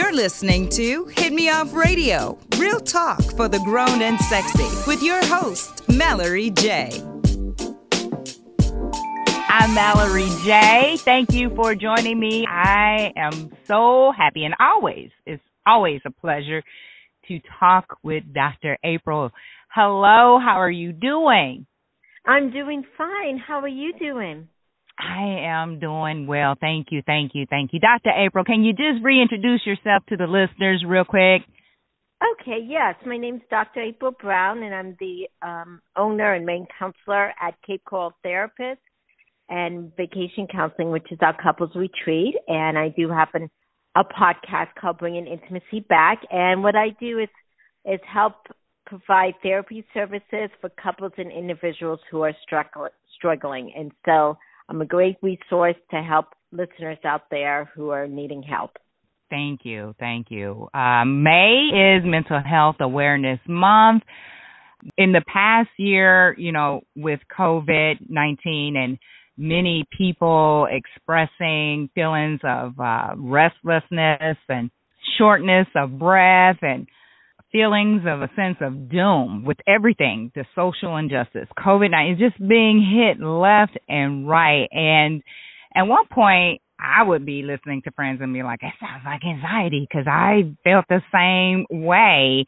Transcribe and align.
You're 0.00 0.14
listening 0.14 0.70
to 0.70 1.04
Hit 1.14 1.30
Me 1.30 1.50
Off 1.50 1.74
Radio, 1.74 2.38
real 2.56 2.80
talk 2.80 3.22
for 3.36 3.48
the 3.48 3.58
grown 3.58 4.00
and 4.00 4.18
sexy, 4.18 4.64
with 4.86 5.02
your 5.02 5.22
host, 5.26 5.86
Mallory 5.90 6.48
J. 6.48 6.90
I'm 9.50 9.74
Mallory 9.74 10.30
J. 10.42 10.96
Thank 11.00 11.34
you 11.34 11.54
for 11.54 11.74
joining 11.74 12.18
me. 12.18 12.46
I 12.46 13.12
am 13.14 13.54
so 13.66 14.10
happy, 14.16 14.46
and 14.46 14.54
always, 14.58 15.10
it's 15.26 15.42
always 15.66 16.00
a 16.06 16.10
pleasure 16.10 16.62
to 17.28 17.40
talk 17.58 17.98
with 18.02 18.24
Dr. 18.32 18.78
April. 18.82 19.30
Hello, 19.68 20.40
how 20.42 20.56
are 20.58 20.70
you 20.70 20.92
doing? 20.92 21.66
I'm 22.24 22.50
doing 22.50 22.84
fine. 22.96 23.36
How 23.36 23.60
are 23.60 23.68
you 23.68 23.92
doing? 23.98 24.48
I 25.00 25.46
am 25.46 25.78
doing 25.78 26.26
well. 26.26 26.56
Thank 26.60 26.88
you, 26.90 27.02
thank 27.04 27.32
you, 27.34 27.46
thank 27.48 27.72
you. 27.72 27.80
Dr. 27.80 28.10
April, 28.10 28.44
can 28.44 28.62
you 28.62 28.72
just 28.72 29.02
reintroduce 29.02 29.64
yourself 29.64 30.04
to 30.08 30.16
the 30.16 30.26
listeners 30.26 30.84
real 30.86 31.04
quick? 31.04 31.42
Okay, 32.22 32.58
yes. 32.66 32.96
My 33.06 33.16
name's 33.16 33.40
Dr. 33.48 33.80
April 33.80 34.12
Brown, 34.12 34.62
and 34.62 34.74
I'm 34.74 34.96
the 35.00 35.26
um, 35.40 35.80
owner 35.96 36.34
and 36.34 36.44
main 36.44 36.66
counselor 36.78 37.32
at 37.40 37.54
Cape 37.66 37.82
Coral 37.86 38.12
Therapist 38.22 38.80
and 39.48 39.90
Vacation 39.96 40.46
Counseling, 40.52 40.90
which 40.90 41.10
is 41.10 41.18
our 41.22 41.34
couples 41.42 41.70
retreat. 41.74 42.34
And 42.46 42.76
I 42.76 42.90
do 42.94 43.08
have 43.08 43.28
an, 43.32 43.48
a 43.96 44.04
podcast 44.04 44.68
called 44.78 44.98
Bringing 44.98 45.26
Intimacy 45.26 45.80
Back. 45.88 46.20
And 46.30 46.62
what 46.62 46.76
I 46.76 46.90
do 47.00 47.18
is 47.18 47.28
is 47.86 48.00
help 48.12 48.34
provide 48.84 49.32
therapy 49.42 49.84
services 49.94 50.50
for 50.60 50.68
couples 50.82 51.12
and 51.16 51.32
individuals 51.32 52.00
who 52.10 52.22
are 52.22 52.34
struggling. 52.44 53.72
And 53.74 53.92
so 54.04 54.36
I'm 54.70 54.80
a 54.80 54.86
great 54.86 55.16
resource 55.20 55.74
to 55.90 56.00
help 56.00 56.26
listeners 56.52 56.98
out 57.04 57.22
there 57.28 57.68
who 57.74 57.90
are 57.90 58.06
needing 58.06 58.40
help. 58.40 58.70
Thank 59.28 59.60
you. 59.64 59.94
Thank 59.98 60.28
you. 60.30 60.68
Uh, 60.72 61.04
May 61.04 61.96
is 61.98 62.04
Mental 62.04 62.40
Health 62.40 62.76
Awareness 62.78 63.40
Month. 63.48 64.04
In 64.96 65.12
the 65.12 65.22
past 65.26 65.70
year, 65.76 66.36
you 66.38 66.52
know, 66.52 66.82
with 66.96 67.18
COVID 67.36 68.08
19 68.08 68.76
and 68.76 68.98
many 69.36 69.84
people 69.96 70.68
expressing 70.70 71.90
feelings 71.94 72.40
of 72.44 72.78
uh, 72.78 73.14
restlessness 73.16 74.36
and 74.48 74.70
shortness 75.18 75.66
of 75.74 75.98
breath 75.98 76.58
and 76.62 76.86
feelings 77.52 78.02
of 78.06 78.22
a 78.22 78.30
sense 78.36 78.56
of 78.60 78.90
doom 78.90 79.44
with 79.44 79.58
everything, 79.66 80.30
the 80.34 80.44
social 80.54 80.96
injustice, 80.96 81.48
COVID 81.58 81.90
19 81.90 82.14
is 82.14 82.18
just 82.18 82.48
being 82.48 82.80
hit 82.80 83.22
left 83.22 83.78
and 83.88 84.28
right. 84.28 84.68
And 84.72 85.22
at 85.74 85.82
one 85.82 86.06
point, 86.10 86.60
I 86.78 87.02
would 87.02 87.26
be 87.26 87.42
listening 87.42 87.82
to 87.84 87.90
friends 87.92 88.20
and 88.22 88.32
be 88.32 88.42
like, 88.42 88.60
it 88.62 88.72
sounds 88.80 89.02
like 89.04 89.22
anxiety 89.24 89.86
because 89.88 90.06
I 90.06 90.54
felt 90.64 90.86
the 90.88 91.02
same 91.12 91.66
way. 91.70 92.46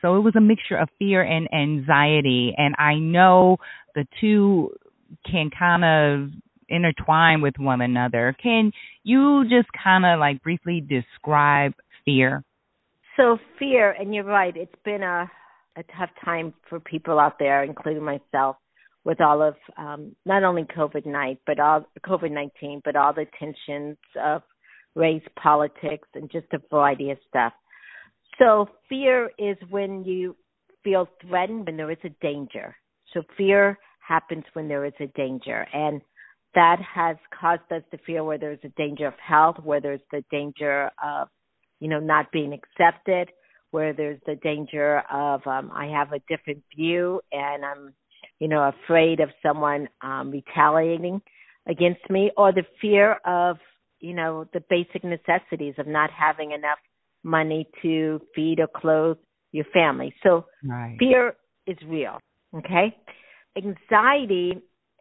So 0.00 0.16
it 0.16 0.20
was 0.20 0.36
a 0.36 0.40
mixture 0.40 0.76
of 0.76 0.88
fear 0.98 1.22
and 1.22 1.48
anxiety. 1.52 2.54
And 2.56 2.74
I 2.78 2.94
know 2.96 3.56
the 3.94 4.06
two 4.20 4.70
can 5.30 5.50
kind 5.56 5.84
of 5.84 6.30
intertwine 6.68 7.40
with 7.40 7.54
one 7.58 7.80
another. 7.80 8.36
Can 8.42 8.72
you 9.02 9.44
just 9.44 9.68
kind 9.82 10.04
of 10.06 10.20
like 10.20 10.42
briefly 10.42 10.80
describe 10.80 11.72
fear? 12.04 12.44
So 13.16 13.38
fear, 13.58 13.92
and 13.92 14.14
you're 14.14 14.24
right, 14.24 14.56
it's 14.56 14.74
been 14.84 15.02
a 15.02 15.30
a 15.76 15.82
tough 15.98 16.10
time 16.24 16.54
for 16.68 16.78
people 16.78 17.18
out 17.18 17.38
there, 17.40 17.64
including 17.64 18.04
myself, 18.04 18.56
with 19.04 19.20
all 19.20 19.42
of 19.42 19.56
um, 19.76 20.14
not 20.24 20.44
only 20.44 20.62
COVID 20.62 21.04
night, 21.04 21.38
but 21.46 21.58
all 21.58 21.84
COVID 22.06 22.30
nineteen, 22.30 22.80
but 22.84 22.96
all 22.96 23.12
the 23.12 23.26
tensions 23.38 23.96
of 24.22 24.42
race, 24.94 25.22
politics, 25.40 26.08
and 26.14 26.30
just 26.30 26.46
a 26.52 26.58
variety 26.70 27.10
of 27.10 27.18
stuff. 27.28 27.52
So 28.38 28.68
fear 28.88 29.30
is 29.38 29.56
when 29.70 30.04
you 30.04 30.36
feel 30.82 31.08
threatened 31.26 31.66
when 31.66 31.76
there 31.76 31.90
is 31.90 31.98
a 32.04 32.10
danger. 32.20 32.76
So 33.12 33.22
fear 33.36 33.78
happens 34.06 34.44
when 34.52 34.68
there 34.68 34.84
is 34.84 34.92
a 35.00 35.06
danger, 35.08 35.66
and 35.72 36.00
that 36.54 36.78
has 36.94 37.16
caused 37.40 37.70
us 37.72 37.82
to 37.90 37.98
fear 38.06 38.22
where 38.22 38.38
there's 38.38 38.58
a 38.64 38.68
danger 38.76 39.06
of 39.06 39.14
health, 39.24 39.56
where 39.62 39.80
there's 39.80 40.00
the 40.12 40.22
danger 40.30 40.90
of 41.02 41.28
you 41.84 41.90
know, 41.90 42.00
not 42.00 42.32
being 42.32 42.54
accepted, 42.54 43.28
where 43.70 43.92
there's 43.92 44.18
the 44.24 44.36
danger 44.36 45.02
of 45.12 45.46
um, 45.46 45.70
I 45.70 45.86
have 45.88 46.12
a 46.12 46.20
different 46.30 46.62
view 46.74 47.20
and 47.30 47.62
I'm, 47.62 47.92
you 48.38 48.48
know, 48.48 48.72
afraid 48.72 49.20
of 49.20 49.28
someone 49.42 49.88
um, 50.00 50.30
retaliating 50.30 51.20
against 51.68 52.08
me, 52.08 52.30
or 52.38 52.52
the 52.52 52.64
fear 52.80 53.18
of, 53.26 53.58
you 54.00 54.14
know, 54.14 54.46
the 54.54 54.62
basic 54.70 55.04
necessities 55.04 55.74
of 55.76 55.86
not 55.86 56.08
having 56.10 56.52
enough 56.52 56.78
money 57.22 57.68
to 57.82 58.18
feed 58.34 58.60
or 58.60 58.68
clothe 58.74 59.18
your 59.52 59.66
family. 59.74 60.14
So 60.22 60.46
right. 60.66 60.96
fear 60.98 61.36
is 61.66 61.76
real. 61.86 62.18
Okay. 62.56 62.96
Anxiety 63.58 64.54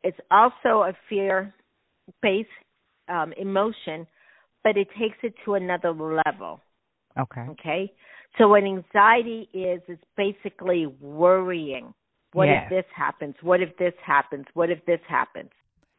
is 0.04 0.16
also 0.30 0.84
a 0.84 0.94
fear 1.08 1.54
based 2.22 2.50
um, 3.08 3.32
emotion, 3.38 4.06
but 4.66 4.76
it 4.76 4.90
takes 5.00 5.18
it 5.24 5.34
to 5.46 5.54
another 5.54 5.94
level. 5.94 6.60
Okay. 7.20 7.42
Okay. 7.52 7.94
So 8.38 8.48
what 8.48 8.64
anxiety 8.64 9.50
is 9.54 9.82
is 9.88 10.00
basically 10.18 10.88
worrying. 11.00 11.94
What 12.34 12.48
yeah. 12.48 12.64
if 12.64 12.70
this 12.70 12.86
happens? 12.96 13.36
What 13.42 13.62
if 13.62 13.78
this 13.78 13.94
happens? 14.04 14.46
What 14.54 14.72
if 14.72 14.84
this 14.86 15.00
happens? 15.08 15.52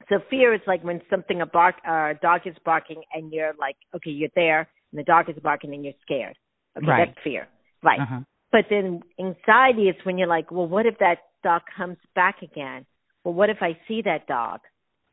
So 0.09 0.17
fear 0.29 0.53
is 0.53 0.61
like 0.67 0.83
when 0.83 1.01
something 1.09 1.41
a 1.41 1.47
bark 1.47 1.77
uh, 1.89 2.11
a 2.11 2.15
dog 2.21 2.43
is 2.47 2.57
barking 2.65 3.03
and 3.13 3.33
you're 3.33 3.55
like, 3.59 3.77
okay, 3.95 4.11
you're 4.11 4.31
there, 4.35 4.69
and 4.93 4.99
the 4.99 5.05
dog 5.05 5.31
is 5.31 5.37
barking 5.43 5.73
and 5.75 5.85
you're 5.85 5.95
scared. 6.03 6.37
Okay, 6.77 6.87
right. 6.87 7.09
that's 7.09 7.25
fear. 7.25 7.47
Right. 7.83 8.01
Uh-huh. 8.01 8.21
But 8.51 8.67
then 8.69 9.03
anxiety 9.19 9.89
is 9.89 9.97
when 10.05 10.19
you're 10.19 10.29
like, 10.29 10.51
well, 10.51 10.67
what 10.67 10.87
if 10.87 10.99
that 10.99 11.19
dog 11.43 11.63
comes 11.77 11.97
back 12.15 12.43
again? 12.43 12.85
Well, 13.23 13.35
what 13.35 13.51
if 13.51 13.59
I 13.61 13.79
see 13.87 14.03
that 14.03 14.27
dog? 14.27 14.61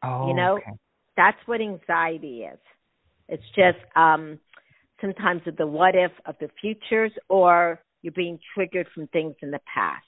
Oh, 0.03 0.27
you 0.27 0.33
know, 0.33 0.57
okay. 0.57 0.71
that's 1.15 1.37
what 1.45 1.61
anxiety 1.61 2.43
is. 2.43 2.59
It's 3.29 3.43
just 3.55 3.77
um 3.95 4.39
sometimes 5.01 5.41
of 5.47 5.57
the 5.57 5.67
what 5.67 5.95
if 5.95 6.11
of 6.25 6.35
the 6.39 6.49
futures 6.61 7.11
or 7.27 7.81
you're 8.01 8.13
being 8.13 8.39
triggered 8.55 8.87
from 8.93 9.07
things 9.07 9.35
in 9.41 9.51
the 9.51 9.59
past. 9.73 10.05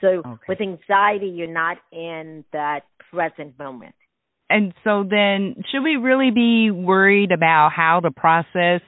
So 0.00 0.22
okay. 0.26 0.42
with 0.48 0.60
anxiety, 0.60 1.26
you're 1.26 1.52
not 1.52 1.78
in 1.92 2.44
that 2.52 2.80
present 3.12 3.58
moment. 3.58 3.94
And 4.48 4.74
so 4.82 5.04
then, 5.08 5.62
should 5.70 5.82
we 5.82 5.96
really 5.96 6.30
be 6.30 6.70
worried 6.70 7.30
about 7.30 7.70
how 7.74 8.00
the 8.02 8.10
process 8.10 8.80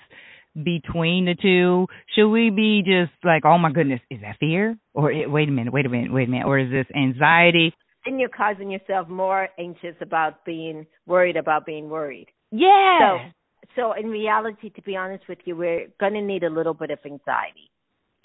between 0.54 1.26
the 1.26 1.36
two? 1.40 1.86
Should 2.14 2.30
we 2.30 2.50
be 2.50 2.82
just 2.84 3.12
like, 3.24 3.44
oh 3.44 3.58
my 3.58 3.70
goodness, 3.70 4.00
is 4.10 4.20
that 4.22 4.36
fear? 4.40 4.76
Or 4.94 5.12
wait 5.28 5.48
a 5.48 5.52
minute, 5.52 5.72
wait 5.72 5.86
a 5.86 5.88
minute, 5.88 6.12
wait 6.12 6.28
a 6.28 6.30
minute, 6.30 6.46
or 6.46 6.58
is 6.58 6.70
this 6.70 6.86
anxiety? 6.96 7.74
Then 8.04 8.18
you're 8.18 8.28
causing 8.28 8.70
yourself 8.70 9.08
more 9.08 9.48
anxious 9.58 9.94
about 10.00 10.44
being 10.44 10.86
worried 11.06 11.36
about 11.36 11.64
being 11.64 11.88
worried. 11.88 12.26
Yeah. 12.50 12.98
So 13.00 13.32
so 13.76 13.92
in 13.92 14.06
reality, 14.06 14.70
to 14.70 14.82
be 14.82 14.96
honest 14.96 15.24
with 15.28 15.38
you, 15.44 15.56
we're 15.56 15.86
going 16.00 16.14
to 16.14 16.22
need 16.22 16.42
a 16.42 16.50
little 16.50 16.74
bit 16.74 16.90
of 16.90 16.98
anxiety. 17.04 17.70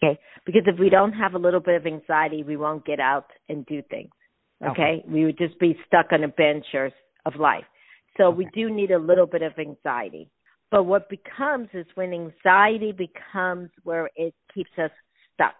Okay. 0.03 0.19
Because 0.45 0.63
if 0.65 0.79
we 0.79 0.89
don't 0.89 1.13
have 1.13 1.33
a 1.33 1.39
little 1.39 1.59
bit 1.59 1.75
of 1.75 1.85
anxiety, 1.85 2.43
we 2.43 2.57
won't 2.57 2.85
get 2.85 2.99
out 2.99 3.27
and 3.49 3.65
do 3.65 3.81
things. 3.89 4.11
Okay. 4.61 4.71
Okay. 4.71 5.03
We 5.07 5.25
would 5.25 5.37
just 5.37 5.59
be 5.59 5.77
stuck 5.87 6.07
on 6.11 6.23
a 6.23 6.27
bench 6.27 6.65
or 6.73 6.91
of 7.25 7.35
life. 7.35 7.65
So 8.17 8.25
Okay. 8.27 8.37
we 8.37 8.47
do 8.53 8.69
need 8.69 8.91
a 8.91 8.99
little 8.99 9.27
bit 9.27 9.41
of 9.41 9.53
anxiety. 9.59 10.29
But 10.69 10.83
what 10.83 11.09
becomes 11.09 11.69
is 11.73 11.85
when 11.95 12.13
anxiety 12.13 12.91
becomes 12.91 13.69
where 13.83 14.09
it 14.15 14.33
keeps 14.53 14.71
us 14.77 14.91
stuck. 15.33 15.55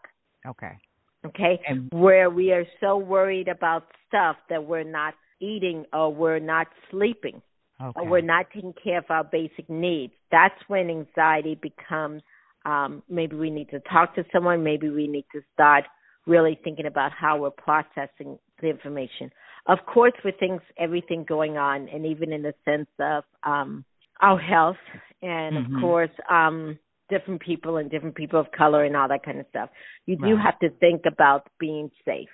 Okay. 0.46 0.78
Okay. 1.26 1.60
And 1.68 1.90
Where 1.92 2.30
we 2.30 2.52
are 2.52 2.66
so 2.80 2.98
worried 2.98 3.48
about 3.48 3.88
stuff 4.08 4.38
that 4.50 4.64
we're 4.64 4.84
not 4.84 5.14
eating 5.40 5.86
or 5.94 6.14
we're 6.14 6.40
not 6.40 6.68
sleeping 6.92 7.42
okay. 7.82 8.00
or 8.00 8.08
we're 8.08 8.22
not 8.22 8.48
taking 8.54 8.74
care 8.84 9.00
of 9.00 9.06
our 9.10 9.24
basic 9.24 9.70
needs. 9.70 10.14
That's 10.32 10.56
when 10.68 10.90
anxiety 10.90 11.56
becomes 11.56 12.22
um, 12.66 13.02
maybe 13.10 13.36
we 13.36 13.50
need 13.50 13.70
to 13.70 13.80
talk 13.82 14.14
to 14.16 14.26
someone, 14.34 14.64
maybe 14.64 14.90
we 14.90 15.08
need 15.08 15.26
to 15.34 15.42
start 15.54 15.86
really 16.26 16.60
thinking 16.64 16.86
about 16.86 17.12
how 17.14 17.38
we're 17.38 17.50
processing 17.52 18.38
the 18.62 18.70
information. 18.70 19.32
Of 19.68 19.80
course, 19.86 20.14
with 20.26 20.36
things, 20.40 20.62
everything 20.78 21.24
going 21.24 21.58
on, 21.58 21.88
and 21.88 22.06
even 22.06 22.34
in 22.34 22.42
the 22.42 22.54
sense 22.66 22.90
of 23.00 23.24
um, 23.44 23.86
our 24.22 24.38
health, 24.38 24.78
and 25.22 25.58
Mhm. 25.58 25.76
of 25.76 25.82
course, 25.82 26.12
um, 26.30 26.78
different 27.10 27.42
people 27.42 27.78
and 27.78 27.90
different 27.90 28.16
people 28.16 28.40
of 28.40 28.52
color 28.52 28.84
and 28.84 28.98
all 28.98 29.08
that 29.08 29.24
kind 29.24 29.40
of 29.40 29.48
stuff. 29.48 29.70
You 30.06 30.18
do 30.18 30.36
have 30.36 30.60
to 30.60 30.70
think 30.72 31.06
about 31.06 31.48
being 31.60 31.90
safe. 32.04 32.30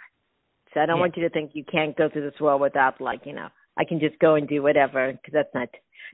So 0.73 0.79
I 0.79 0.87
don't 0.87 0.97
Yeah. 0.97 1.01
want 1.01 1.17
you 1.17 1.23
to 1.23 1.29
think 1.29 1.51
you 1.53 1.63
can't 1.65 1.95
go 1.95 2.09
through 2.09 2.29
this 2.29 2.39
world 2.39 2.61
without, 2.61 2.99
like, 2.99 3.25
you 3.27 3.33
know, 3.33 3.49
I 3.77 3.85
can 3.85 3.99
just 3.99 4.19
go 4.19 4.35
and 4.35 4.47
do 4.47 4.61
whatever 4.61 5.11
because 5.11 5.33
that's 5.33 5.53
not 5.55 5.69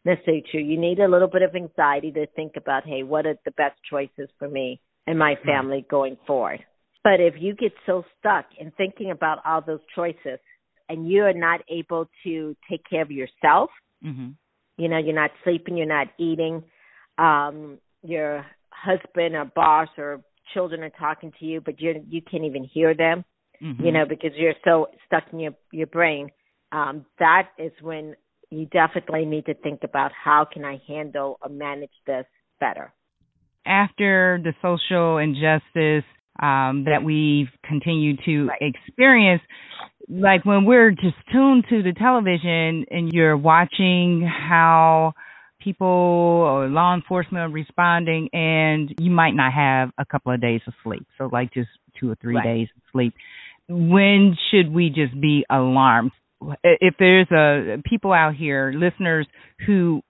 necessarily 0.06 0.44
true. 0.50 0.61
You 0.61 0.79
need 0.79 1.00
a 1.00 1.07
little 1.07 1.27
bit 1.27 1.41
of 1.41 1.56
anxiety 1.56 2.11
to 2.11 2.25
think 2.27 2.53
about, 2.56 2.85
hey, 2.85 3.03
what 3.03 3.25
are 3.25 3.35
the 3.45 3.51
best 3.51 3.75
choices 3.89 4.29
for 4.38 4.47
me 4.47 4.79
and 5.07 5.19
my 5.19 5.35
family 5.45 5.85
going 5.89 6.17
forward? 6.25 6.59
But 7.03 7.19
if 7.19 7.35
you 7.39 7.56
get 7.56 7.73
so 7.85 8.03
stuck 8.19 8.45
in 8.59 8.71
thinking 8.71 9.11
about 9.11 9.39
all 9.45 9.61
those 9.61 9.79
choices 9.95 10.39
and 10.89 11.09
you're 11.09 11.33
not 11.33 11.61
able 11.69 12.09
to 12.23 12.56
take 12.69 12.81
care 12.89 13.01
of 13.01 13.11
yourself, 13.11 13.69
Mhm. 14.03 14.35
you 14.77 14.88
know, 14.88 14.97
you're 14.97 15.13
not 15.13 15.31
sleeping, 15.44 15.77
you're 15.77 15.85
not 15.85 16.07
eating, 16.17 16.63
um, 17.17 17.79
you're 18.01 18.45
husband 18.71 19.35
or 19.35 19.45
boss 19.45 19.89
or 19.97 20.21
children 20.53 20.83
are 20.83 20.89
talking 20.91 21.31
to 21.39 21.45
you, 21.45 21.62
but 21.62 21.79
you 21.81 22.03
you 22.09 22.21
can't 22.21 22.45
even 22.45 22.63
hear 22.63 22.94
them, 22.94 23.25
mm-hmm. 23.62 23.85
you 23.85 23.91
know, 23.91 24.05
because 24.05 24.35
you're 24.35 24.55
so 24.63 24.89
stuck 25.05 25.23
in 25.33 25.39
your 25.39 25.53
your 25.71 25.88
brain. 25.88 26.31
Um, 26.71 27.06
that 27.19 27.50
is 27.57 27.71
when 27.81 28.16
you 28.51 28.66
definitely 28.66 29.25
need 29.25 29.45
to 29.45 29.54
think 29.54 29.81
about 29.83 30.12
how 30.12 30.45
can 30.51 30.66
I 30.66 30.81
handle 30.88 31.38
or 31.42 31.50
manage 31.50 31.92
this 32.06 32.25
better. 32.60 32.94
After 33.66 34.39
the 34.44 34.54
social 34.62 35.18
injustice 35.18 36.07
um, 36.42 36.86
that 36.86 37.04
we've 37.04 37.50
continued 37.63 38.19
to 38.25 38.48
right. 38.48 38.62
experience, 38.62 39.42
like 40.07 40.45
when 40.45 40.66
we're 40.66 40.92
just 40.92 41.16
tuned 41.31 41.66
to 41.69 41.83
the 41.83 41.94
television 41.94 42.86
and 42.89 43.12
you're 43.13 43.38
watching 43.38 44.27
how 44.27 45.13
people 45.62 45.88
or 45.88 46.68
law 46.68 46.95
enforcement 46.95 47.44
are 47.44 47.54
responding 47.54 48.30
and 48.33 48.95
you 48.98 49.12
might 49.12 49.36
not 49.36 49.54
have 49.54 49.92
a 49.98 50.06
couple 50.06 50.31
of 50.31 50.39
days 50.39 50.62
of 50.68 50.74
sleep 50.83 51.06
so 51.18 51.30
like 51.31 51.54
just 51.54 51.68
two 52.00 52.10
or 52.10 52.15
three 52.22 52.36
right. 52.36 52.45
days 52.45 52.68
of 52.75 52.81
sleep 52.94 53.13
when 53.68 54.38
should 54.50 54.72
we 54.74 54.89
just 54.89 55.19
be 55.19 55.45
alarmed 55.50 56.12
if 56.63 56.95
there's 57.00 57.30
a 57.31 57.81
people 57.86 58.13
out 58.13 58.36
here 58.36 58.74
listeners 58.75 59.27
who 59.65 60.01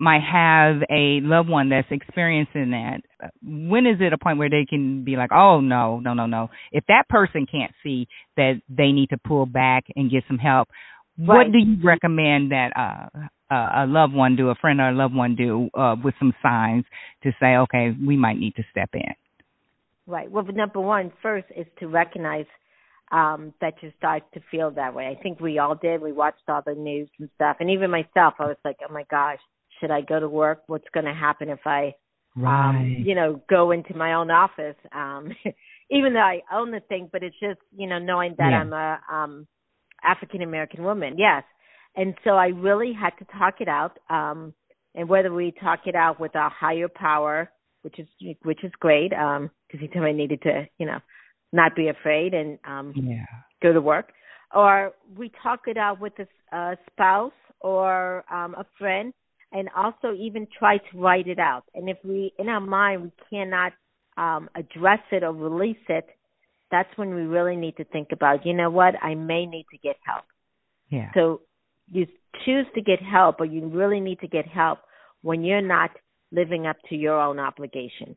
might 0.00 0.22
have 0.22 0.82
a 0.90 1.20
loved 1.22 1.48
one 1.48 1.70
that's 1.70 1.88
experiencing 1.90 2.70
that 2.70 3.00
when 3.42 3.86
is 3.86 3.96
it 4.00 4.12
a 4.12 4.18
point 4.18 4.38
where 4.38 4.50
they 4.50 4.66
can 4.68 5.04
be 5.04 5.16
like 5.16 5.30
oh 5.32 5.60
no 5.60 5.98
no 5.98 6.14
no 6.14 6.26
no 6.26 6.48
if 6.72 6.84
that 6.88 7.04
person 7.08 7.46
can't 7.50 7.72
see 7.82 8.06
that 8.36 8.60
they 8.68 8.92
need 8.92 9.08
to 9.08 9.18
pull 9.26 9.46
back 9.46 9.84
and 9.96 10.10
get 10.10 10.22
some 10.28 10.38
help 10.38 10.68
right. 11.18 11.26
what 11.26 11.52
do 11.52 11.58
you 11.58 11.76
recommend 11.82 12.52
that 12.52 12.70
uh 12.76 13.28
a 13.50 13.86
loved 13.86 14.14
one 14.14 14.36
do, 14.36 14.50
a 14.50 14.54
friend 14.54 14.80
or 14.80 14.90
a 14.90 14.94
loved 14.94 15.14
one 15.14 15.34
do, 15.34 15.70
uh, 15.74 15.96
with 16.02 16.14
some 16.18 16.34
signs 16.42 16.84
to 17.22 17.32
say, 17.40 17.56
okay, 17.56 17.94
we 18.06 18.16
might 18.16 18.38
need 18.38 18.54
to 18.56 18.62
step 18.70 18.90
in. 18.92 19.14
Right. 20.06 20.30
Well, 20.30 20.44
number 20.44 20.80
one, 20.80 21.12
first 21.22 21.46
is 21.56 21.66
to 21.80 21.88
recognize 21.88 22.46
um, 23.10 23.54
that 23.60 23.74
you 23.82 23.92
start 23.96 24.22
to 24.34 24.40
feel 24.50 24.70
that 24.72 24.94
way. 24.94 25.06
I 25.06 25.20
think 25.22 25.40
we 25.40 25.58
all 25.58 25.74
did. 25.74 26.02
We 26.02 26.12
watched 26.12 26.42
all 26.48 26.62
the 26.64 26.74
news 26.74 27.08
and 27.18 27.28
stuff, 27.34 27.56
and 27.60 27.70
even 27.70 27.90
myself, 27.90 28.34
I 28.38 28.46
was 28.46 28.56
like, 28.64 28.76
oh 28.88 28.92
my 28.92 29.04
gosh, 29.10 29.38
should 29.80 29.90
I 29.90 30.00
go 30.00 30.20
to 30.20 30.28
work? 30.28 30.62
What's 30.66 30.88
going 30.92 31.06
to 31.06 31.14
happen 31.14 31.48
if 31.48 31.60
I, 31.66 31.94
um, 32.36 32.42
right. 32.42 32.70
um, 32.70 32.96
you 32.98 33.14
know, 33.14 33.40
go 33.48 33.70
into 33.70 33.96
my 33.96 34.14
own 34.14 34.30
office? 34.30 34.76
Um, 34.92 35.30
even 35.90 36.14
though 36.14 36.20
I 36.20 36.40
own 36.52 36.70
the 36.70 36.80
thing, 36.80 37.08
but 37.10 37.22
it's 37.22 37.38
just, 37.40 37.60
you 37.76 37.88
know, 37.88 37.98
knowing 37.98 38.34
that 38.38 38.50
yeah. 38.50 38.58
I'm 38.58 38.72
a 38.72 39.00
um, 39.10 39.46
African 40.04 40.42
American 40.42 40.84
woman. 40.84 41.14
Yes, 41.18 41.44
and 41.96 42.14
so 42.24 42.30
I 42.30 42.48
really 42.48 42.92
had 42.92 43.10
to 43.18 43.38
talk 43.38 43.60
it 43.60 43.68
out. 43.68 43.98
Um, 44.10 44.54
and 44.94 45.08
whether 45.08 45.32
we 45.32 45.52
talk 45.52 45.80
it 45.86 45.94
out 45.94 46.18
with 46.18 46.34
a 46.34 46.48
higher 46.48 46.88
power, 46.88 47.50
which 47.82 47.98
is 47.98 48.08
which 48.42 48.64
is 48.64 48.72
great, 48.80 49.10
because 49.10 49.40
um, 49.40 49.78
he 49.78 49.88
told 49.88 50.04
me 50.04 50.10
I 50.10 50.12
needed 50.12 50.42
to, 50.42 50.66
you 50.78 50.86
know, 50.86 50.98
not 51.52 51.74
be 51.74 51.88
afraid 51.88 52.34
and 52.34 52.58
um, 52.66 52.92
yeah. 52.94 53.24
go 53.62 53.72
to 53.72 53.80
work, 53.80 54.12
or 54.54 54.92
we 55.16 55.30
talk 55.42 55.60
it 55.66 55.76
out 55.76 56.00
with 56.00 56.12
a 56.18 56.56
uh, 56.56 56.74
spouse 56.92 57.32
or 57.60 58.24
um, 58.32 58.54
a 58.54 58.66
friend, 58.78 59.12
and 59.52 59.68
also 59.76 60.14
even 60.18 60.46
try 60.58 60.76
to 60.76 60.98
write 60.98 61.26
it 61.26 61.38
out. 61.38 61.64
And 61.74 61.88
if 61.88 61.98
we, 62.04 62.32
in 62.38 62.48
our 62.48 62.60
mind, 62.60 63.02
we 63.02 63.12
cannot 63.30 63.72
um, 64.16 64.48
address 64.54 65.00
it 65.10 65.22
or 65.22 65.32
release 65.32 65.76
it, 65.88 66.06
that's 66.70 66.90
when 66.96 67.14
we 67.14 67.22
really 67.22 67.56
need 67.56 67.76
to 67.78 67.84
think 67.84 68.08
about, 68.12 68.44
you 68.44 68.52
know 68.52 68.70
what, 68.70 68.94
I 69.02 69.14
may 69.14 69.46
need 69.46 69.66
to 69.70 69.78
get 69.78 69.96
help. 70.04 70.24
Yeah. 70.90 71.10
So 71.14 71.40
you 71.90 72.06
choose 72.44 72.66
to 72.74 72.82
get 72.82 73.00
help 73.00 73.40
or 73.40 73.46
you 73.46 73.66
really 73.68 74.00
need 74.00 74.20
to 74.20 74.28
get 74.28 74.46
help 74.46 74.80
when 75.22 75.44
you're 75.44 75.62
not 75.62 75.90
living 76.30 76.66
up 76.66 76.76
to 76.90 76.94
your 76.94 77.18
own 77.20 77.38
obligations. 77.38 78.16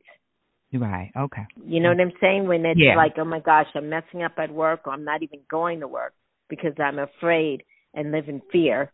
Right. 0.72 1.12
Okay. 1.16 1.46
You 1.64 1.80
know 1.80 1.90
what 1.90 2.00
I'm 2.00 2.12
saying? 2.20 2.46
When 2.46 2.64
it's 2.64 2.80
yeah. 2.80 2.96
like, 2.96 3.14
oh 3.18 3.24
my 3.24 3.40
gosh, 3.40 3.66
I'm 3.74 3.88
messing 3.90 4.22
up 4.22 4.32
at 4.38 4.50
work 4.50 4.80
or 4.86 4.92
I'm 4.92 5.04
not 5.04 5.22
even 5.22 5.40
going 5.50 5.80
to 5.80 5.88
work 5.88 6.14
because 6.48 6.72
I'm 6.78 6.98
afraid 6.98 7.62
and 7.94 8.10
live 8.10 8.28
in 8.28 8.40
fear. 8.50 8.90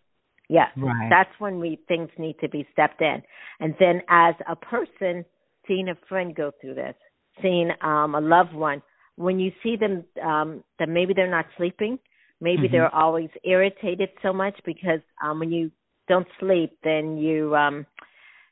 Yes. 0.48 0.68
Right. 0.76 1.08
That's 1.10 1.30
when 1.38 1.60
we 1.60 1.78
things 1.88 2.10
need 2.18 2.36
to 2.40 2.48
be 2.48 2.66
stepped 2.72 3.00
in. 3.00 3.22
And 3.60 3.74
then 3.78 4.02
as 4.08 4.34
a 4.48 4.56
person 4.56 5.24
seeing 5.66 5.88
a 5.88 5.94
friend 6.08 6.34
go 6.34 6.50
through 6.60 6.74
this, 6.74 6.94
seeing 7.42 7.70
um 7.82 8.14
a 8.14 8.20
loved 8.20 8.54
one, 8.54 8.82
when 9.16 9.38
you 9.38 9.52
see 9.62 9.76
them 9.76 10.04
um 10.24 10.64
that 10.78 10.88
maybe 10.88 11.12
they're 11.14 11.30
not 11.30 11.46
sleeping, 11.56 11.98
Maybe 12.40 12.62
mm-hmm. 12.62 12.72
they're 12.72 12.94
always 12.94 13.30
irritated 13.44 14.10
so 14.22 14.32
much 14.32 14.58
because 14.64 15.00
um 15.22 15.40
when 15.40 15.50
you 15.50 15.70
don't 16.08 16.26
sleep 16.40 16.78
then 16.84 17.18
you 17.18 17.54
um 17.54 17.86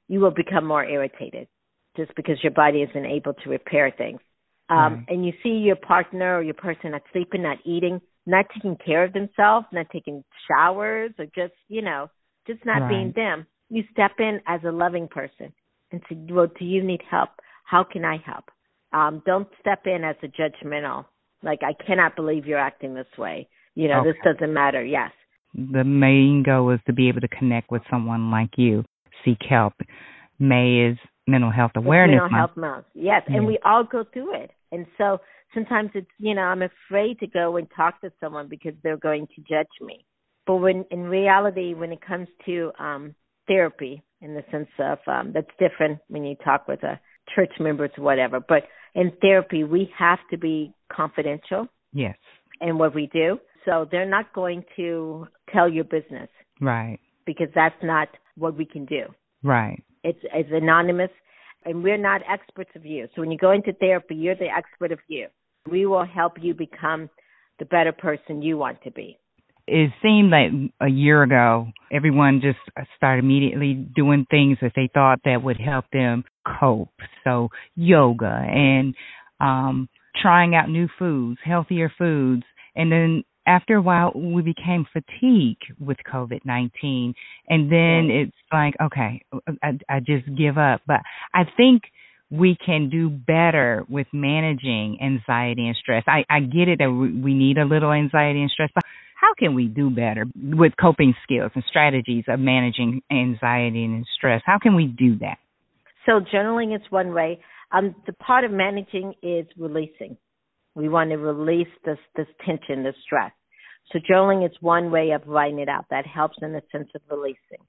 you 0.08 0.20
will 0.20 0.32
become 0.32 0.66
more 0.66 0.84
irritated 0.84 1.48
just 1.96 2.14
because 2.14 2.42
your 2.42 2.52
body 2.52 2.82
isn't 2.82 3.06
able 3.06 3.34
to 3.34 3.50
repair 3.50 3.92
things. 3.96 4.20
Um 4.68 4.94
right. 4.94 5.04
and 5.08 5.26
you 5.26 5.32
see 5.42 5.50
your 5.50 5.76
partner 5.76 6.38
or 6.38 6.42
your 6.42 6.54
person 6.54 6.92
not 6.92 7.02
sleeping, 7.12 7.42
not 7.42 7.58
eating, 7.64 8.00
not 8.26 8.46
taking 8.54 8.76
care 8.76 9.04
of 9.04 9.12
themselves, 9.12 9.66
not 9.72 9.86
taking 9.92 10.24
showers 10.48 11.12
or 11.18 11.26
just, 11.26 11.54
you 11.68 11.82
know, 11.82 12.10
just 12.46 12.64
not 12.64 12.82
right. 12.82 12.88
being 12.88 13.12
them. 13.14 13.46
You 13.68 13.84
step 13.92 14.12
in 14.18 14.40
as 14.46 14.60
a 14.64 14.72
loving 14.72 15.08
person 15.08 15.52
and 15.92 16.00
say, 16.08 16.16
Well, 16.30 16.48
do 16.58 16.64
you 16.64 16.82
need 16.82 17.02
help? 17.10 17.30
How 17.64 17.84
can 17.84 18.04
I 18.04 18.18
help? 18.24 18.44
Um, 18.92 19.22
don't 19.26 19.48
step 19.60 19.82
in 19.86 20.04
as 20.04 20.16
a 20.22 20.28
judgmental, 20.28 21.04
like 21.42 21.60
I 21.62 21.72
cannot 21.84 22.16
believe 22.16 22.46
you're 22.46 22.58
acting 22.58 22.94
this 22.94 23.18
way 23.18 23.48
you 23.76 23.88
know, 23.88 24.00
okay. 24.00 24.10
this 24.10 24.16
doesn't 24.24 24.52
matter. 24.52 24.84
Yes. 24.84 25.12
The 25.54 25.84
main 25.84 26.42
goal 26.44 26.70
is 26.70 26.80
to 26.86 26.92
be 26.92 27.08
able 27.08 27.20
to 27.20 27.28
connect 27.28 27.70
with 27.70 27.82
someone 27.88 28.30
like 28.30 28.50
you. 28.56 28.84
Seek 29.24 29.38
help. 29.48 29.74
May 30.38 30.90
is 30.90 30.98
mental 31.26 31.50
health 31.50 31.72
awareness 31.76 32.20
mental 32.22 32.38
health 32.38 32.56
month. 32.56 32.86
Yes, 32.94 33.22
yeah. 33.28 33.36
and 33.36 33.46
we 33.46 33.58
all 33.64 33.84
go 33.84 34.04
through 34.12 34.42
it. 34.42 34.50
And 34.72 34.86
so 34.98 35.18
sometimes 35.54 35.90
it's 35.94 36.06
you 36.18 36.34
know 36.34 36.42
I'm 36.42 36.62
afraid 36.62 37.18
to 37.20 37.26
go 37.26 37.56
and 37.56 37.66
talk 37.76 38.00
to 38.00 38.12
someone 38.20 38.48
because 38.48 38.72
they're 38.82 38.96
going 38.96 39.26
to 39.34 39.42
judge 39.42 39.66
me. 39.80 40.04
But 40.46 40.56
when 40.56 40.84
in 40.90 41.04
reality, 41.04 41.74
when 41.74 41.92
it 41.92 42.00
comes 42.06 42.28
to 42.46 42.72
um 42.78 43.14
therapy, 43.46 44.02
in 44.20 44.34
the 44.34 44.44
sense 44.50 44.68
of 44.78 44.98
um 45.06 45.32
that's 45.32 45.50
different 45.58 45.98
when 46.08 46.24
you 46.24 46.36
talk 46.44 46.68
with 46.68 46.82
a 46.82 47.00
church 47.34 47.52
members 47.60 47.90
or 47.98 48.04
whatever. 48.04 48.40
But 48.40 48.64
in 48.94 49.12
therapy, 49.20 49.64
we 49.64 49.90
have 49.98 50.18
to 50.30 50.38
be 50.38 50.72
confidential. 50.90 51.68
Yes. 51.92 52.16
In 52.60 52.78
what 52.78 52.94
we 52.94 53.08
do. 53.12 53.38
So 53.64 53.86
they're 53.90 54.08
not 54.08 54.32
going 54.32 54.64
to 54.76 55.26
tell 55.52 55.68
your 55.68 55.84
business. 55.84 56.28
Right. 56.60 56.98
Because 57.26 57.48
that's 57.54 57.74
not 57.82 58.08
what 58.36 58.56
we 58.56 58.64
can 58.64 58.86
do. 58.86 59.02
Right. 59.42 59.82
It's 60.06 60.24
it's 60.32 60.50
anonymous 60.52 61.10
and 61.64 61.82
we're 61.82 61.98
not 61.98 62.22
experts 62.32 62.70
of 62.76 62.86
you. 62.86 63.08
So 63.14 63.20
when 63.20 63.32
you 63.32 63.38
go 63.38 63.50
into 63.50 63.72
therapy, 63.72 64.14
you're 64.14 64.36
the 64.36 64.48
expert 64.56 64.92
of 64.92 65.00
you. 65.08 65.26
We 65.68 65.84
will 65.84 66.06
help 66.06 66.34
you 66.40 66.54
become 66.54 67.10
the 67.58 67.64
better 67.64 67.92
person 67.92 68.40
you 68.40 68.56
want 68.56 68.82
to 68.84 68.92
be. 68.92 69.18
It 69.66 69.90
seemed 70.00 70.30
like 70.30 70.52
a 70.80 70.88
year 70.88 71.24
ago, 71.24 71.66
everyone 71.90 72.40
just 72.40 72.58
started 72.96 73.24
immediately 73.24 73.74
doing 73.74 74.24
things 74.30 74.58
that 74.62 74.72
they 74.76 74.88
thought 74.94 75.18
that 75.24 75.42
would 75.42 75.56
help 75.58 75.86
them 75.92 76.22
cope. 76.60 76.94
So 77.24 77.48
yoga 77.74 78.44
and 78.48 78.94
um 79.40 79.88
trying 80.22 80.54
out 80.54 80.70
new 80.70 80.88
foods, 80.98 81.38
healthier 81.44 81.92
foods, 81.98 82.44
and 82.76 82.92
then 82.92 83.24
after 83.46 83.76
a 83.76 83.82
while 83.82 84.12
we 84.14 84.42
became 84.42 84.86
fatigued 84.92 85.64
with 85.78 85.98
COVID 86.12 86.44
nineteen, 86.44 87.14
and 87.48 87.70
then 87.70 88.10
it's 88.10 88.36
like 88.52 88.74
okay, 88.80 89.22
I, 89.62 89.78
I 89.88 90.00
just 90.00 90.26
give 90.36 90.58
up. 90.58 90.82
But 90.86 91.00
I 91.34 91.44
think 91.56 91.82
we 92.30 92.56
can 92.64 92.90
do 92.90 93.08
better 93.08 93.84
with 93.88 94.06
managing 94.12 94.98
anxiety 95.02 95.66
and 95.66 95.76
stress. 95.76 96.02
I, 96.08 96.24
I 96.28 96.40
get 96.40 96.68
it 96.68 96.78
that 96.80 96.90
we 96.90 97.34
need 97.34 97.56
a 97.56 97.64
little 97.64 97.92
anxiety 97.92 98.42
and 98.42 98.50
stress, 98.50 98.70
but 98.74 98.82
how 99.20 99.32
can 99.38 99.54
we 99.54 99.66
do 99.66 99.90
better 99.90 100.26
with 100.34 100.72
coping 100.80 101.14
skills 101.22 101.52
and 101.54 101.64
strategies 101.68 102.24
of 102.28 102.40
managing 102.40 103.00
anxiety 103.10 103.84
and 103.84 104.04
stress? 104.16 104.42
How 104.44 104.58
can 104.58 104.74
we 104.74 104.86
do 104.86 105.18
that? 105.18 105.38
So 106.04 106.20
journaling 106.20 106.74
is 106.74 106.82
one 106.90 107.14
way. 107.14 107.40
Um, 107.72 107.94
the 108.06 108.12
part 108.12 108.44
of 108.44 108.50
managing 108.50 109.14
is 109.22 109.46
releasing. 109.56 110.16
We 110.76 110.88
want 110.88 111.10
to 111.10 111.16
release 111.16 111.72
this 111.84 111.98
this 112.14 112.28
tension, 112.44 112.84
this 112.84 112.94
stress. 113.02 113.32
So 113.92 113.98
journaling 113.98 114.44
is 114.44 114.54
one 114.60 114.90
way 114.90 115.10
of 115.10 115.26
writing 115.26 115.58
it 115.58 115.68
out. 115.68 115.86
That 115.90 116.06
helps 116.06 116.36
in 116.42 116.52
the 116.52 116.62
sense 116.70 116.88
of 116.94 117.00
releasing. 117.10 117.64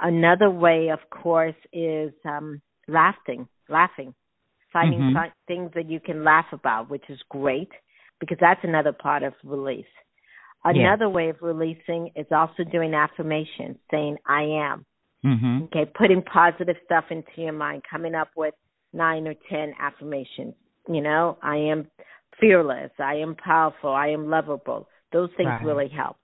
Another 0.00 0.50
way, 0.50 0.88
of 0.88 1.00
course, 1.10 1.54
is 1.72 2.12
um, 2.24 2.62
laughing, 2.88 3.46
laughing, 3.68 4.14
finding 4.72 5.00
mm-hmm. 5.00 5.18
th- 5.18 5.32
things 5.46 5.70
that 5.74 5.90
you 5.90 6.00
can 6.00 6.24
laugh 6.24 6.46
about, 6.52 6.88
which 6.88 7.04
is 7.10 7.18
great 7.28 7.68
because 8.20 8.38
that's 8.40 8.60
another 8.62 8.92
part 8.92 9.22
of 9.22 9.34
release. 9.44 9.84
Another 10.64 11.06
yeah. 11.06 11.10
way 11.10 11.28
of 11.30 11.36
releasing 11.42 12.10
is 12.16 12.26
also 12.30 12.64
doing 12.64 12.94
affirmations, 12.94 13.76
saying 13.90 14.16
"I 14.26 14.42
am." 14.42 14.86
Mm-hmm. 15.24 15.64
Okay, 15.64 15.90
putting 15.94 16.22
positive 16.22 16.76
stuff 16.84 17.04
into 17.10 17.30
your 17.36 17.52
mind, 17.52 17.82
coming 17.90 18.14
up 18.14 18.30
with 18.36 18.54
nine 18.92 19.26
or 19.26 19.34
ten 19.50 19.74
affirmations. 19.78 20.54
You 20.88 21.02
know, 21.02 21.38
I 21.42 21.56
am 21.56 21.90
fearless. 22.40 22.90
I 22.98 23.16
am 23.16 23.34
powerful. 23.36 23.90
I 23.90 24.08
am 24.08 24.28
lovable. 24.28 24.88
Those 25.12 25.30
things 25.36 25.48
right. 25.48 25.64
really 25.64 25.88
help. 25.88 26.16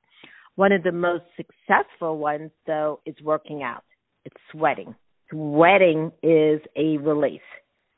One 0.57 0.73
of 0.73 0.83
the 0.83 0.93
most 0.93 1.25
successful 1.37 2.19
ones, 2.19 2.51
though, 2.67 3.01
is 3.05 3.15
working 3.23 3.63
out. 3.63 3.85
It's 4.25 4.37
sweating. 4.53 4.95
Sweating 5.31 6.11
is 6.23 6.61
a 6.77 6.97
release. 6.99 7.41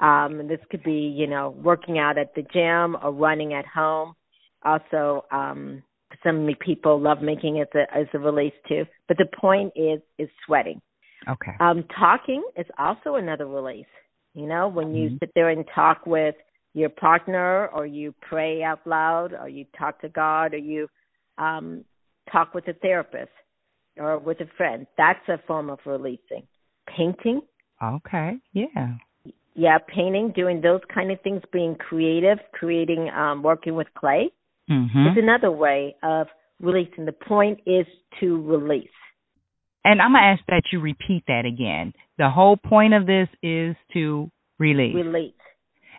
Um, 0.00 0.40
and 0.40 0.50
this 0.50 0.60
could 0.70 0.82
be, 0.82 1.14
you 1.16 1.26
know, 1.26 1.50
working 1.50 1.98
out 1.98 2.18
at 2.18 2.34
the 2.34 2.42
gym 2.52 2.96
or 3.02 3.12
running 3.12 3.54
at 3.54 3.66
home. 3.66 4.14
Also, 4.64 5.24
um, 5.30 5.82
some 6.22 6.48
people 6.60 7.00
love 7.00 7.22
making 7.22 7.56
it 7.58 7.68
as 7.74 7.86
a, 7.94 7.98
as 7.98 8.06
a 8.14 8.18
release 8.18 8.54
too. 8.68 8.84
But 9.06 9.18
the 9.18 9.26
point 9.40 9.72
is, 9.76 10.00
is 10.18 10.28
sweating. 10.46 10.80
Okay. 11.28 11.52
Um, 11.60 11.84
talking 11.98 12.42
is 12.56 12.66
also 12.78 13.16
another 13.16 13.46
release. 13.46 13.86
You 14.34 14.46
know, 14.46 14.68
when 14.68 14.94
you 14.94 15.08
mm-hmm. 15.08 15.16
sit 15.20 15.32
there 15.34 15.48
and 15.48 15.64
talk 15.74 16.06
with 16.06 16.34
your 16.78 16.90
partner, 16.90 17.68
or 17.68 17.86
you 17.86 18.14
pray 18.22 18.62
out 18.62 18.80
loud, 18.86 19.32
or 19.32 19.48
you 19.48 19.66
talk 19.78 20.00
to 20.00 20.08
God, 20.08 20.54
or 20.54 20.58
you 20.58 20.88
um, 21.38 21.84
talk 22.30 22.54
with 22.54 22.66
a 22.68 22.74
therapist 22.74 23.30
or 23.98 24.18
with 24.18 24.40
a 24.40 24.46
friend, 24.56 24.86
that's 24.96 25.28
a 25.28 25.38
form 25.46 25.70
of 25.70 25.78
releasing. 25.84 26.46
Painting. 26.96 27.40
Okay. 27.82 28.36
Yeah. 28.52 28.94
Yeah, 29.54 29.78
painting, 29.92 30.32
doing 30.36 30.60
those 30.60 30.80
kind 30.92 31.10
of 31.10 31.20
things, 31.22 31.42
being 31.52 31.74
creative, 31.74 32.38
creating, 32.52 33.10
um, 33.10 33.42
working 33.42 33.74
with 33.74 33.88
clay 33.98 34.30
mm-hmm. 34.70 35.08
is 35.08 35.16
another 35.16 35.50
way 35.50 35.96
of 36.02 36.28
releasing. 36.60 37.06
The 37.06 37.12
point 37.12 37.60
is 37.66 37.86
to 38.20 38.40
release. 38.42 38.88
And 39.84 40.00
I'm 40.00 40.12
going 40.12 40.22
to 40.22 40.26
ask 40.26 40.42
that 40.48 40.62
you 40.72 40.80
repeat 40.80 41.24
that 41.26 41.44
again. 41.44 41.92
The 42.18 42.30
whole 42.30 42.56
point 42.56 42.94
of 42.94 43.06
this 43.06 43.28
is 43.42 43.74
to 43.94 44.30
release. 44.58 44.94
Release. 44.94 45.32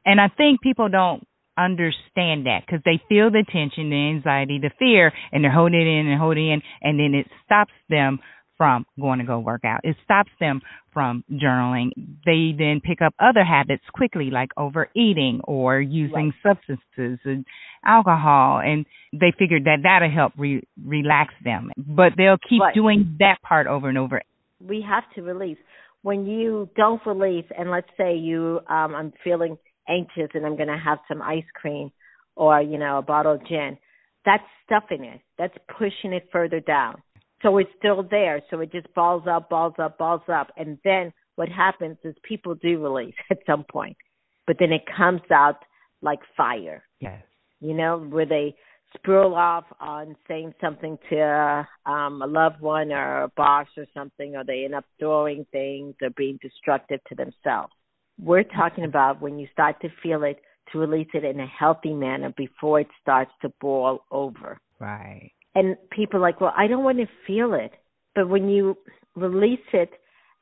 And 0.06 0.20
I 0.20 0.30
think 0.30 0.62
people 0.62 0.90
don't 0.90 1.26
understand 1.58 2.46
that 2.46 2.62
because 2.66 2.82
they 2.86 3.02
feel 3.10 3.30
the 3.30 3.44
tension, 3.52 3.90
the 3.90 4.10
anxiety, 4.16 4.60
the 4.62 4.72
fear, 4.80 5.12
and 5.32 5.44
they're 5.44 5.52
holding 5.52 5.80
it 5.82 5.88
in 5.88 6.08
and 6.08 6.20
holding 6.20 6.50
it 6.50 6.54
in, 6.54 6.62
and 6.82 7.00
then 7.00 7.20
it 7.20 7.28
stops 7.46 7.74
them 7.90 8.20
from 8.60 8.86
going 9.00 9.20
to 9.20 9.26
go 9.26 9.40
work 9.40 9.64
out. 9.64 9.80
It 9.84 9.96
stops 10.04 10.32
them 10.40 10.62
from 10.94 11.24
journaling. 11.32 11.92
They 12.26 12.54
then 12.58 12.82
pick 12.84 13.02
up 13.02 13.14
other 13.20 13.44
habits 13.44 13.84
quickly, 13.94 14.30
like 14.32 14.50
overeating 14.58 15.40
or 15.46 15.80
using 15.80 16.34
right. 16.44 16.58
substances 16.58 17.20
and 17.24 17.46
alcohol, 17.86 18.60
and 18.60 18.86
they 19.14 19.34
figured 19.40 19.64
that 19.64 19.78
that'll 19.84 20.12
help 20.12 20.34
re- 20.38 20.68
relax 20.86 21.34
them. 21.44 21.72
But 21.78 22.14
they'll 22.18 22.38
keep 22.38 22.62
right. 22.62 22.76
doing 22.76 23.16
that 23.20 23.38
part 23.42 23.66
over 23.68 23.88
and 23.88 23.98
over. 23.98 24.22
We 24.60 24.86
have 24.88 25.04
to 25.16 25.22
release. 25.22 25.58
When 26.02 26.26
you 26.26 26.70
don't 26.76 27.02
release, 27.06 27.46
and 27.58 27.72
let's 27.72 27.90
say 27.98 28.18
you, 28.18 28.60
um, 28.70 28.94
I'm 28.96 29.14
feeling 29.24 29.58
anxious 29.90 30.30
and 30.34 30.46
I'm 30.46 30.56
going 30.56 30.70
to 30.70 30.78
have 30.78 31.00
some 31.08 31.22
ice 31.22 31.44
cream 31.56 31.92
or, 32.36 32.62
you 32.62 32.78
know, 32.78 33.00
a 33.00 33.02
bottle 33.02 33.34
of 33.34 33.48
gin, 33.48 33.78
that's 34.26 34.44
stuffing 34.66 35.04
it. 35.04 35.22
That's 35.38 35.56
pushing 35.78 36.14
it 36.14 36.30
further 36.32 36.60
down 36.60 37.02
so 37.42 37.58
it's 37.58 37.70
still 37.78 38.04
there. 38.04 38.42
So 38.50 38.60
it 38.60 38.72
just 38.72 38.94
balls 38.94 39.24
up, 39.30 39.50
balls 39.50 39.76
up, 39.80 39.98
balls 39.98 40.22
up. 40.32 40.52
And 40.58 40.78
then 40.84 41.14
what 41.36 41.50
happens 41.50 41.98
is 42.04 42.16
people 42.24 42.56
do 42.56 42.84
release 42.84 43.16
at 43.32 43.40
some 43.46 43.66
point, 43.70 43.98
but 44.48 44.58
then 44.60 44.72
it 44.72 44.84
comes 44.96 45.22
out 45.32 45.58
like 46.02 46.20
fire. 46.36 46.84
Yes. 47.00 47.22
You 47.62 47.74
know, 47.74 48.00
where 48.00 48.26
they 48.26 48.56
sprawl 48.96 49.36
off 49.36 49.66
on 49.80 50.16
saying 50.28 50.54
something 50.62 50.98
to 51.10 51.68
um, 51.86 52.22
a 52.22 52.28
loved 52.28 52.62
one 52.62 52.92
or 52.92 53.24
a 53.24 53.32
boss 53.36 53.68
or 53.78 53.86
something, 53.94 54.36
or 54.36 54.44
they 54.44 54.64
end 54.66 54.76
up 54.76 54.86
throwing 54.98 55.46
things 55.52 55.96
or 56.02 56.10
being 56.16 56.40
destructive 56.42 57.02
to 57.10 57.16
themselves. 57.16 57.74
We're 58.22 58.44
talking 58.44 58.84
about 58.84 59.22
when 59.22 59.40
you 59.40 59.48
start 59.54 59.82
to 59.82 59.90
feel 60.04 60.24
it, 60.24 60.42
to 60.72 60.80
release 60.80 61.08
it 61.14 61.24
in 61.24 61.40
a 61.40 61.48
healthy 61.48 61.94
manner 61.94 62.34
before 62.36 62.80
it 62.80 62.88
starts 63.02 63.32
to 63.42 63.52
boil 63.60 64.04
over. 64.12 64.60
Right 64.80 65.32
and 65.56 65.76
people 65.92 66.18
are 66.18 66.22
like, 66.22 66.42
well, 66.42 66.54
I 66.56 66.68
don't 66.68 66.84
want 66.84 67.00
to 67.00 67.08
feel 67.26 67.54
it. 67.54 67.72
But 68.16 68.30
when 68.30 68.50
you 68.50 68.78
release 69.16 69.60
it 69.74 69.90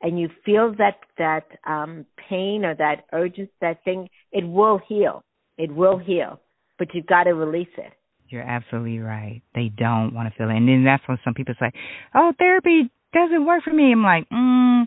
and 0.02 0.18
you 0.18 0.28
feel 0.44 0.74
that 0.78 0.98
that 1.16 1.46
um 1.66 2.06
pain 2.28 2.64
or 2.64 2.74
that 2.76 3.04
urgency, 3.12 3.52
that 3.60 3.82
thing, 3.84 4.08
it 4.32 4.46
will 4.46 4.80
heal. 4.88 5.24
It 5.56 5.74
will 5.74 5.98
heal. 5.98 6.40
But 6.78 6.94
you've 6.94 7.06
got 7.06 7.24
to 7.24 7.34
release 7.34 7.74
it. 7.76 7.92
You're 8.28 8.42
absolutely 8.42 8.98
right. 8.98 9.42
They 9.54 9.72
don't 9.76 10.14
want 10.14 10.30
to 10.30 10.38
feel 10.38 10.50
it. 10.50 10.56
And 10.56 10.68
then 10.68 10.84
that's 10.84 11.02
when 11.08 11.18
some 11.24 11.34
people 11.34 11.54
say, 11.58 11.72
Oh, 12.14 12.32
therapy 12.38 12.90
doesn't 13.12 13.46
work 13.46 13.64
for 13.64 13.72
me. 13.72 13.90
I'm 13.92 14.02
like, 14.02 14.28
mm, 14.28 14.86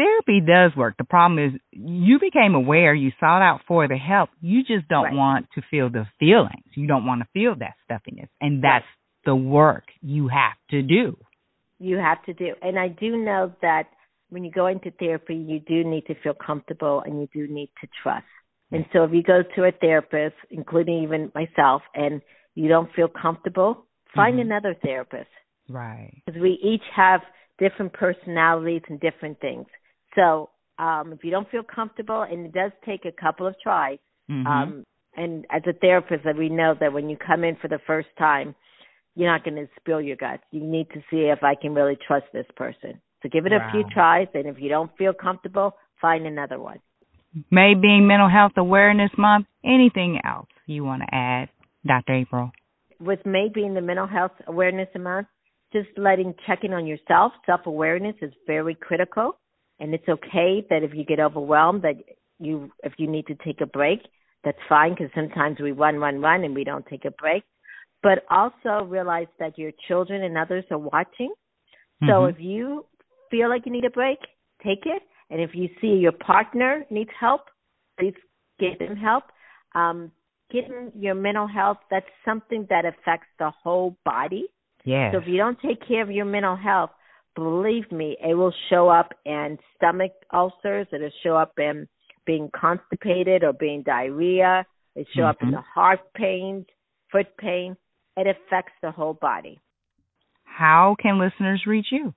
therapy 0.00 0.40
does 0.40 0.76
work. 0.76 0.94
The 0.98 1.04
problem 1.04 1.38
is 1.38 1.60
you 1.72 2.18
became 2.18 2.54
aware, 2.54 2.94
you 2.94 3.10
sought 3.20 3.42
out 3.42 3.60
for 3.66 3.86
the 3.86 3.96
help. 3.96 4.30
You 4.40 4.62
just 4.62 4.88
don't 4.88 5.04
right. 5.04 5.14
want 5.14 5.46
to 5.54 5.62
feel 5.70 5.90
the 5.90 6.06
feelings. 6.18 6.64
You 6.74 6.86
don't 6.86 7.06
want 7.06 7.22
to 7.22 7.28
feel 7.32 7.54
that 7.58 7.74
stuffiness. 7.84 8.28
And 8.40 8.64
that's 8.64 8.84
the 9.24 9.34
work 9.34 9.84
you 10.00 10.28
have 10.28 10.56
to 10.70 10.82
do. 10.82 11.16
You 11.78 11.98
have 11.98 12.22
to 12.24 12.32
do. 12.32 12.54
And 12.62 12.78
I 12.78 12.88
do 12.88 13.16
know 13.16 13.52
that 13.62 13.84
when 14.30 14.44
you 14.44 14.50
go 14.50 14.66
into 14.66 14.90
therapy, 14.92 15.34
you 15.34 15.60
do 15.60 15.88
need 15.88 16.06
to 16.06 16.14
feel 16.22 16.34
comfortable 16.34 17.02
and 17.04 17.20
you 17.20 17.28
do 17.32 17.52
need 17.52 17.70
to 17.80 17.88
trust. 18.02 18.24
And 18.72 18.84
so 18.92 19.02
if 19.02 19.10
you 19.12 19.22
go 19.22 19.42
to 19.56 19.64
a 19.64 19.72
therapist, 19.72 20.36
including 20.50 21.02
even 21.02 21.32
myself, 21.34 21.82
and 21.94 22.22
you 22.54 22.68
don't 22.68 22.88
feel 22.94 23.08
comfortable, 23.08 23.86
find 24.14 24.34
mm-hmm. 24.34 24.50
another 24.50 24.76
therapist. 24.80 25.28
Right. 25.68 26.22
Because 26.24 26.40
we 26.40 26.58
each 26.62 26.84
have 26.94 27.20
different 27.58 27.92
personalities 27.92 28.82
and 28.88 29.00
different 29.00 29.40
things. 29.40 29.66
So 30.14 30.50
um, 30.78 31.12
if 31.12 31.24
you 31.24 31.30
don't 31.30 31.50
feel 31.50 31.62
comfortable, 31.62 32.22
and 32.22 32.46
it 32.46 32.52
does 32.52 32.72
take 32.84 33.04
a 33.04 33.12
couple 33.12 33.46
of 33.46 33.54
tries, 33.62 33.98
mm-hmm. 34.30 34.46
um, 34.46 34.84
and 35.16 35.44
as 35.50 35.62
a 35.66 35.72
therapist, 35.72 36.24
we 36.38 36.48
know 36.48 36.74
that 36.78 36.92
when 36.92 37.08
you 37.08 37.16
come 37.16 37.44
in 37.44 37.56
for 37.60 37.68
the 37.68 37.80
first 37.86 38.08
time, 38.18 38.54
you're 39.14 39.30
not 39.30 39.44
going 39.44 39.56
to 39.56 39.68
spill 39.78 40.00
your 40.00 40.16
guts. 40.16 40.42
You 40.50 40.62
need 40.62 40.88
to 40.90 41.00
see 41.10 41.28
if 41.28 41.42
I 41.42 41.54
can 41.54 41.74
really 41.74 41.98
trust 42.06 42.26
this 42.32 42.46
person. 42.56 43.00
So 43.22 43.28
give 43.30 43.44
it 43.44 43.52
wow. 43.52 43.68
a 43.68 43.72
few 43.72 43.84
tries, 43.92 44.28
and 44.34 44.46
if 44.46 44.56
you 44.58 44.68
don't 44.68 44.90
feel 44.96 45.12
comfortable, 45.12 45.74
find 46.00 46.26
another 46.26 46.58
one. 46.58 46.78
May 47.50 47.74
being 47.74 48.06
Mental 48.06 48.28
Health 48.28 48.52
Awareness 48.56 49.10
Month, 49.16 49.46
anything 49.64 50.20
else 50.24 50.48
you 50.66 50.84
want 50.84 51.02
to 51.02 51.14
add, 51.14 51.48
Dr. 51.86 52.14
April? 52.14 52.50
With 52.98 53.24
May 53.24 53.48
being 53.52 53.74
the 53.74 53.80
Mental 53.80 54.06
Health 54.06 54.32
Awareness 54.46 54.88
Month, 54.98 55.28
just 55.72 55.88
letting 55.96 56.34
checking 56.46 56.72
on 56.72 56.86
yourself, 56.86 57.32
self 57.46 57.66
awareness 57.66 58.16
is 58.20 58.32
very 58.46 58.74
critical, 58.74 59.38
and 59.80 59.92
it's 59.94 60.08
okay 60.08 60.64
that 60.70 60.82
if 60.82 60.92
you 60.94 61.04
get 61.04 61.18
overwhelmed, 61.18 61.82
that 61.82 61.96
you 62.38 62.70
if 62.84 62.92
you 62.98 63.08
need 63.08 63.26
to 63.26 63.34
take 63.44 63.60
a 63.60 63.66
break, 63.66 64.00
that's 64.44 64.58
fine 64.68 64.90
because 64.90 65.10
sometimes 65.14 65.58
we 65.60 65.72
run, 65.72 65.96
run, 65.96 66.20
run, 66.20 66.44
and 66.44 66.54
we 66.54 66.64
don't 66.64 66.86
take 66.86 67.04
a 67.04 67.10
break 67.10 67.42
but 68.02 68.24
also 68.30 68.84
realize 68.86 69.26
that 69.38 69.58
your 69.58 69.72
children 69.88 70.22
and 70.22 70.36
others 70.36 70.64
are 70.70 70.78
watching. 70.78 71.32
So 72.00 72.06
mm-hmm. 72.06 72.34
if 72.34 72.40
you 72.40 72.86
feel 73.30 73.48
like 73.48 73.66
you 73.66 73.72
need 73.72 73.84
a 73.84 73.90
break, 73.90 74.18
take 74.64 74.86
it. 74.86 75.02
And 75.28 75.40
if 75.40 75.50
you 75.54 75.68
see 75.80 75.88
your 75.88 76.12
partner 76.12 76.84
needs 76.90 77.10
help, 77.18 77.42
please 77.98 78.14
give 78.58 78.78
them 78.78 78.96
help. 78.96 79.24
Um, 79.74 80.10
getting 80.50 80.92
your 80.96 81.14
mental 81.14 81.46
health, 81.46 81.76
that's 81.90 82.06
something 82.24 82.66
that 82.70 82.84
affects 82.84 83.28
the 83.38 83.50
whole 83.62 83.96
body. 84.04 84.46
Yeah. 84.84 85.12
So 85.12 85.18
if 85.18 85.24
you 85.26 85.36
don't 85.36 85.58
take 85.60 85.86
care 85.86 86.02
of 86.02 86.10
your 86.10 86.24
mental 86.24 86.56
health, 86.56 86.90
believe 87.40 87.90
me, 87.90 88.16
it 88.22 88.34
will 88.34 88.54
show 88.68 88.88
up 88.88 89.12
in 89.24 89.58
stomach 89.76 90.12
ulcers. 90.32 90.86
It'll 90.92 91.10
show 91.22 91.36
up 91.36 91.52
in 91.58 91.88
being 92.26 92.50
constipated 92.54 93.42
or 93.42 93.52
being 93.52 93.82
diarrhea. 93.82 94.66
It 94.94 95.06
show 95.14 95.22
mm-hmm. 95.22 95.30
up 95.30 95.36
in 95.42 95.48
mm-hmm. 95.48 95.56
the 95.56 95.62
heart 95.74 96.00
pain, 96.14 96.66
foot 97.10 97.36
pain 97.38 97.76
it 98.16 98.26
affects 98.26 98.72
the 98.82 98.90
whole 98.90 99.14
body. 99.14 99.58
How 100.44 100.96
can 101.00 101.18
listeners 101.18 101.62
reach 101.66 101.86
you? 101.90 102.12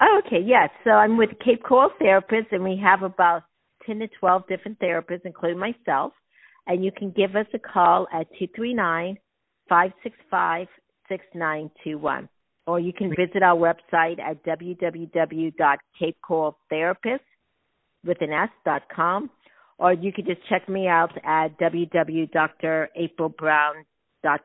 Oh, 0.00 0.20
okay, 0.26 0.42
yes. 0.44 0.68
So 0.84 0.90
I'm 0.90 1.16
with 1.16 1.30
Cape 1.42 1.62
Coral 1.62 1.90
Therapists, 2.00 2.52
and 2.52 2.62
we 2.62 2.78
have 2.82 3.02
about 3.02 3.44
10 3.86 4.00
to 4.00 4.08
12 4.20 4.46
different 4.48 4.78
therapists, 4.78 5.24
including 5.24 5.58
myself. 5.58 6.12
And 6.66 6.84
you 6.84 6.90
can 6.92 7.10
give 7.10 7.36
us 7.36 7.46
a 7.54 7.58
call 7.58 8.06
at 8.12 8.28
239 8.38 9.16
565 9.68 10.66
6921. 11.08 12.28
Or 12.66 12.80
you 12.80 12.92
can 12.92 13.10
visit 13.10 13.42
our 13.42 13.56
website 13.56 14.18
at 14.18 14.42
www.capecoraltherapist 14.44 17.20
with 18.04 18.20
an 18.20 18.32
S.com. 18.32 19.30
Or 19.78 19.92
you 19.92 20.12
can 20.12 20.24
just 20.24 20.44
check 20.48 20.68
me 20.68 20.88
out 20.88 21.16
at 21.24 21.56
www.draprilbrown.com 21.58 23.84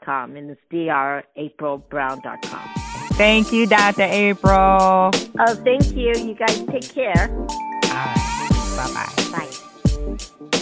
com, 0.03 0.35
and 0.35 0.51
it's 0.51 0.61
draprilbrown.com. 0.71 2.69
Thank 3.13 3.51
you, 3.51 3.65
Dr. 3.67 4.03
April. 4.03 4.53
Oh, 4.53 5.11
thank 5.63 5.95
you. 5.95 6.13
You 6.15 6.35
guys 6.35 6.63
take 6.71 6.93
care. 6.93 7.29
All 7.29 7.47
right. 7.47 8.75
Bye-bye. 8.77 9.31
Bye. 9.31 9.49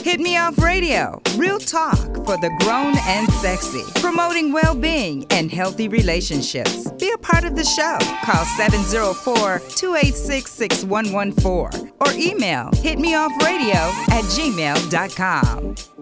Hit 0.09 0.21
Me 0.21 0.37
Off 0.37 0.57
Radio, 0.57 1.21
real 1.35 1.59
talk 1.59 2.15
for 2.25 2.35
the 2.35 2.49
grown 2.61 2.97
and 3.05 3.31
sexy, 3.33 3.83
promoting 4.01 4.51
well 4.51 4.73
being 4.73 5.23
and 5.29 5.51
healthy 5.51 5.87
relationships. 5.87 6.91
Be 6.93 7.11
a 7.11 7.17
part 7.19 7.43
of 7.43 7.55
the 7.55 7.63
show. 7.63 7.95
Call 8.25 8.43
704 8.57 9.59
286 9.75 10.51
6114 10.51 11.91
or 11.99 12.11
email 12.13 12.71
hitmeoffradio 12.71 13.75
at 14.09 14.23
gmail.com. 14.33 15.98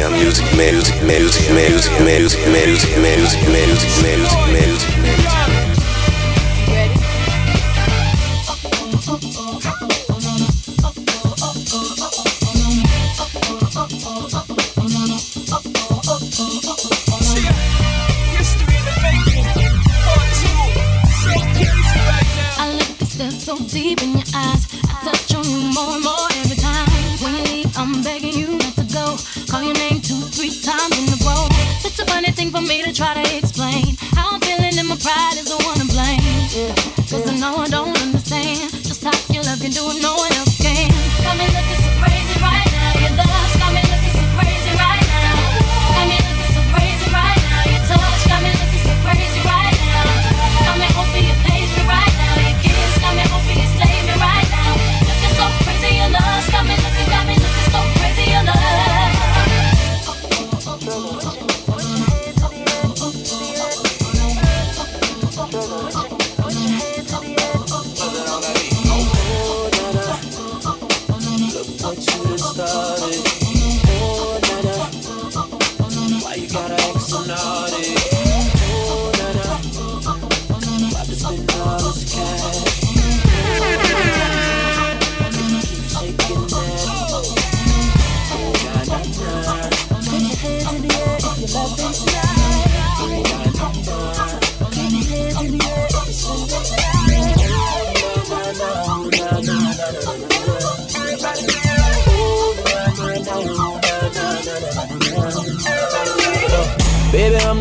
I'm 0.00 0.12
music, 0.12 0.44
music, 0.56 1.02
music, 1.02 1.52
music, 1.52 1.92
music, 2.00 2.40
music, 2.48 2.96
music, 2.98 2.98
music, 2.98 3.48
music, 3.48 3.90
music, 4.02 4.52
music. 4.52 5.41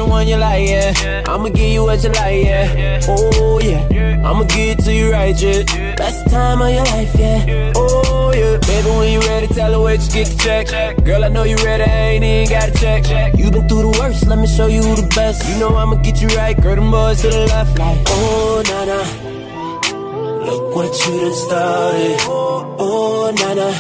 the 0.02 0.10
one 0.10 0.28
you 0.28 0.38
like, 0.38 0.68
yeah. 0.68 1.24
I'ma 1.28 1.50
give 1.50 1.72
you 1.72 1.84
what 1.84 2.04
you 2.04 2.10
like, 2.10 2.46
yeah. 2.46 3.02
Oh, 3.08 3.60
yeah. 3.62 4.22
I'ma 4.26 4.44
give 4.44 4.80
it 4.80 4.84
to 4.86 4.94
you 4.94 5.12
right, 5.12 5.36
yeah. 5.42 5.96
Best 5.96 6.30
time 6.30 6.62
of 6.62 6.70
your 6.70 6.86
life, 6.86 7.14
yeah. 7.18 7.74
Oh, 7.76 8.32
yeah. 8.34 8.58
Baby, 8.58 8.90
when 8.98 9.14
you 9.14 9.20
ready, 9.22 9.48
tell 9.48 9.72
her 9.74 9.82
where 9.82 9.96
you 9.96 10.10
get 10.10 10.28
the 10.28 10.38
check. 10.44 11.04
Girl, 11.06 11.24
I 11.24 11.28
know 11.28 11.44
you 11.44 11.58
ready, 11.58 11.84
I 11.84 11.98
ain't 12.14 12.24
even 12.24 12.50
gotta 12.50 12.74
check. 12.74 13.38
You 13.38 13.52
been 13.52 13.68
through 13.68 13.92
the 13.92 13.98
worst, 14.00 14.28
let 14.28 14.40
me 14.40 14.48
show 14.48 14.68
you 14.68 14.82
the 14.82 15.08
best. 15.16 15.48
You 15.50 15.60
know 15.60 15.76
I'ma 15.76 15.96
get 15.96 16.22
you 16.22 16.30
right, 16.30 16.60
girl, 16.60 16.76
them 16.76 16.92
boys 16.92 17.22
to 17.22 17.30
the 17.30 17.46
left, 17.48 17.78
like, 17.78 18.00
oh, 18.08 18.64
na 18.70 18.86
na. 18.86 19.00
Look 20.46 20.76
what 20.76 20.92
you 21.06 21.22
done 21.22 21.34
started. 21.34 22.18
Oh, 22.22 22.76
oh, 22.80 23.32
nana. 23.42 23.72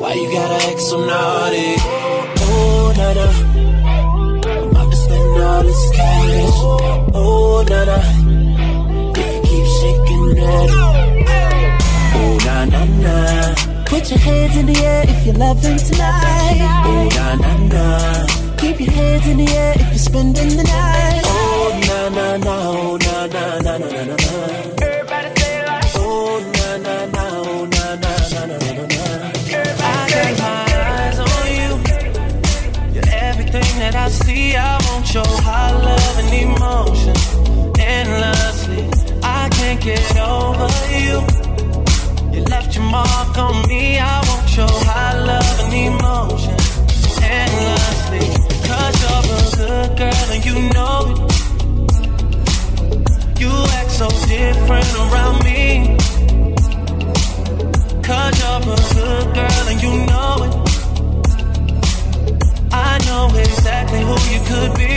Why 0.00 0.14
you 0.14 0.32
gotta 0.32 0.70
act 0.70 0.80
so 0.80 1.04
naughty? 1.04 1.74
Oh, 1.78 2.34
oh 2.40 2.94
nana 2.96 3.47
all 5.58 5.92
cash. 5.96 6.58
Oh, 7.14 7.64
na 7.70 7.80
na. 7.88 7.98
If 9.20 9.28
you 9.34 9.40
keep 9.48 9.66
shaking 9.78 10.26
that. 10.38 10.68
Oh, 12.18 12.38
na 12.46 12.56
na 12.72 12.82
na. 13.04 13.14
Put 13.90 14.10
your 14.10 14.18
hands 14.18 14.56
in 14.56 14.66
the 14.66 14.78
air 14.84 15.04
if 15.08 15.26
you're 15.26 15.34
loving 15.34 15.78
tonight. 15.78 16.60
Oh, 16.90 17.08
na 17.16 17.26
na 17.42 17.52
na. 17.74 17.84
Keep 18.56 18.80
your 18.80 18.92
hands 18.92 19.26
in 19.26 19.36
the 19.38 19.48
air 19.62 19.74
if 19.82 19.88
you're 19.92 20.06
spending 20.10 20.50
the 20.56 20.64
night. 20.64 21.22
Oh, 21.24 21.80
na 21.88 22.00
na 22.16 22.26
na. 22.46 22.54
Oh, 22.70 22.96
na 23.04 23.26
na 23.34 23.44
na 23.64 23.78
na 23.78 24.04
na 24.08 24.16
na. 24.16 24.77
over 40.60 40.90
you. 41.06 41.16
You 42.34 42.40
left 42.44 42.74
your 42.74 42.84
mark 42.84 43.38
on 43.38 43.68
me. 43.68 43.98
I 43.98 44.16
won't 44.28 44.48
show 44.48 44.66
high 44.90 45.16
love 45.30 45.60
and 45.64 45.74
emotion 45.74 46.56
endlessly. 47.22 48.26
Cause 48.68 48.94
you're 49.02 49.22
a 49.22 49.42
good 49.56 49.90
girl 49.98 50.28
and 50.34 50.42
you 50.48 50.56
know 50.76 50.98
it. 51.10 51.18
You 53.40 53.50
act 53.78 53.90
so 53.90 54.08
different 54.26 54.90
around 55.02 55.36
me. 55.48 55.96
Cause 58.08 58.34
you're 58.40 58.58
a 58.58 58.76
good 58.94 59.26
girl 59.38 59.64
and 59.72 59.78
you 59.84 59.92
know 60.10 60.34
it. 60.46 60.54
I 62.72 62.98
know 63.06 63.24
exactly 63.46 64.00
who 64.08 64.16
you 64.32 64.40
could 64.50 64.72
be. 64.82 64.94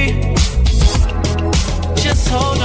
Just 2.02 2.28
hold 2.30 2.61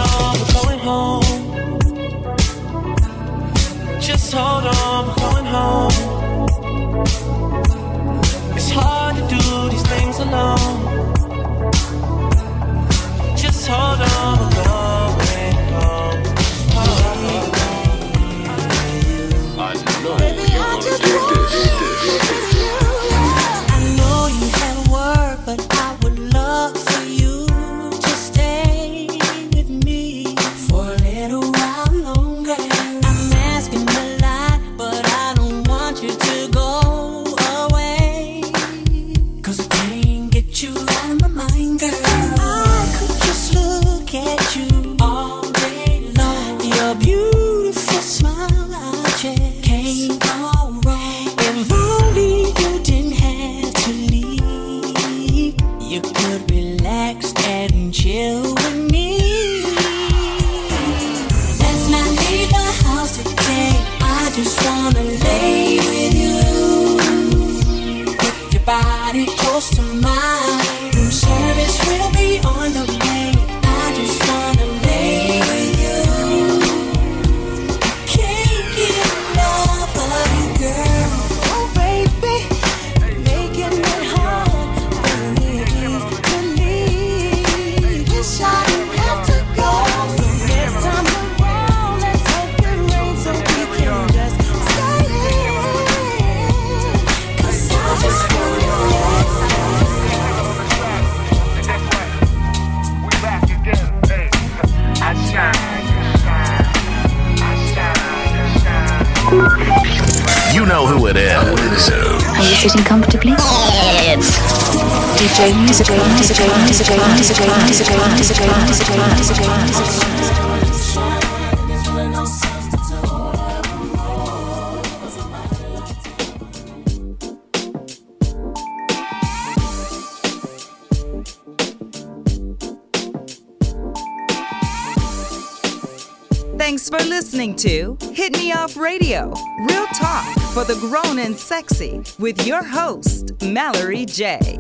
Thanks 136.57 136.89
for 136.89 136.99
listening 137.05 137.55
to 137.57 137.99
Hit 138.15 138.33
Me 138.39 138.53
Off 138.53 138.79
Radio, 138.79 139.31
real 139.69 139.87
talk 139.89 140.27
for 140.55 140.65
the 140.65 140.79
grown 140.81 141.19
and 141.19 141.37
sexy 141.37 142.03
with 142.19 142.47
your 142.47 142.63
host, 142.63 143.33
Mallory 143.43 144.07
J. 144.07 144.59